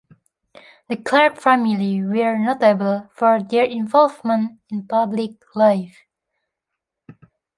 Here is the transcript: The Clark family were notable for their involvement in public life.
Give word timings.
The 0.89 0.97
Clark 0.97 1.35
family 1.37 2.01
were 2.03 2.35
notable 2.35 3.07
for 3.13 3.39
their 3.39 3.65
involvement 3.65 4.59
in 4.71 4.87
public 4.87 5.33
life. 5.55 5.95